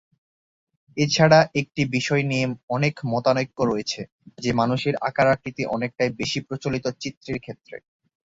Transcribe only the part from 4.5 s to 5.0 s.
মানুষের